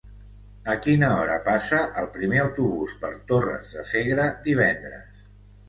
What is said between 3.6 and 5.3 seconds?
de Segre divendres?